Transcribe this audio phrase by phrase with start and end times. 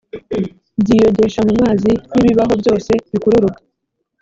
[0.81, 3.59] byiyogesha mu mazi n ibibaho byose bikururuka